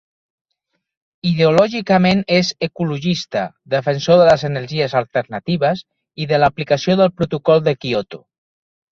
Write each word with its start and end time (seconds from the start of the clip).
Ideològicament 1.31 2.23
és 2.37 2.47
ecologista, 2.67 3.43
defensor 3.73 4.17
de 4.21 4.25
les 4.29 4.45
energies 4.49 4.95
alternatives 5.01 5.83
i 6.25 6.27
de 6.33 6.39
l'aplicació 6.45 6.97
del 7.03 7.13
protocol 7.21 7.63
de 7.69 7.75
Kyoto. 7.85 8.21